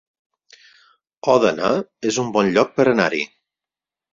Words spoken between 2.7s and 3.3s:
per anar-hi